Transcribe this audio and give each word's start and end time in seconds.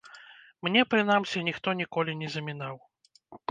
Мне, 0.67 0.81
прынамсі, 0.93 1.45
ніхто 1.51 1.77
ніколі 1.83 2.17
не 2.25 2.33
замінаў. 2.39 2.83